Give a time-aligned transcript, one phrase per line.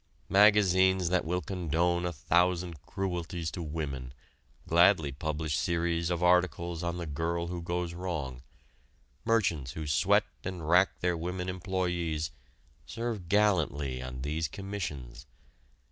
[0.29, 4.15] Magazines that will condone a thousand cruelties to women
[4.65, 8.41] gladly publish series of articles on the girl who goes wrong;
[9.25, 12.31] merchants who sweat and rack their women employees
[12.87, 15.27] serve gallantly on these commissions.